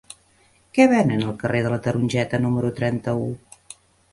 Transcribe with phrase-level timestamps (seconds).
[0.77, 3.29] Què venen al carrer de la Tarongeta número trenta-u?